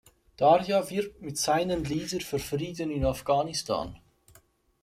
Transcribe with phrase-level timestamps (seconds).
[0.35, 3.99] Darya wirbt mit seinen Lieder für Frieden in Afghanistan.